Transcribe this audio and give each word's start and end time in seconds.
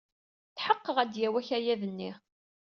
Tḥeqqeɣ 0.55 0.97
ad 0.99 1.09
d-yawey 1.11 1.39
akayad-nni. 1.41 2.11